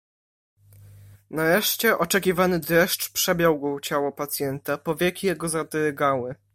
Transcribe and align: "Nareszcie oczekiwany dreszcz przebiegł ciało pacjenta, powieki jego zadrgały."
"Nareszcie 1.29 1.97
oczekiwany 1.97 2.59
dreszcz 2.59 3.11
przebiegł 3.11 3.79
ciało 3.79 4.11
pacjenta, 4.11 4.77
powieki 4.77 5.27
jego 5.27 5.49
zadrgały." 5.49 6.35